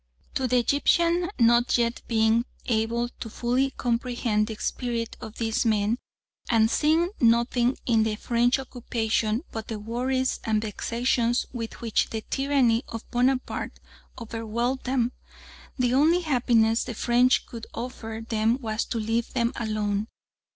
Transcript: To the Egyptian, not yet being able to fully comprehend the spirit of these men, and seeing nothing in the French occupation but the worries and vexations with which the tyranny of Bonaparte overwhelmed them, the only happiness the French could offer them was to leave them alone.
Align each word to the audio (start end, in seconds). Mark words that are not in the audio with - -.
To 0.33 0.47
the 0.47 0.57
Egyptian, 0.57 1.29
not 1.37 1.77
yet 1.77 2.01
being 2.07 2.45
able 2.65 3.09
to 3.19 3.29
fully 3.29 3.69
comprehend 3.69 4.47
the 4.47 4.55
spirit 4.55 5.15
of 5.21 5.35
these 5.37 5.63
men, 5.63 5.99
and 6.49 6.71
seeing 6.71 7.11
nothing 7.19 7.77
in 7.85 8.01
the 8.01 8.15
French 8.15 8.57
occupation 8.57 9.43
but 9.51 9.67
the 9.67 9.77
worries 9.77 10.39
and 10.43 10.59
vexations 10.59 11.45
with 11.53 11.81
which 11.81 12.09
the 12.09 12.21
tyranny 12.31 12.83
of 12.87 13.07
Bonaparte 13.11 13.79
overwhelmed 14.19 14.85
them, 14.85 15.11
the 15.77 15.93
only 15.93 16.21
happiness 16.21 16.83
the 16.83 16.95
French 16.95 17.45
could 17.45 17.67
offer 17.75 18.25
them 18.27 18.59
was 18.59 18.83
to 18.85 18.97
leave 18.97 19.31
them 19.33 19.53
alone. 19.55 20.07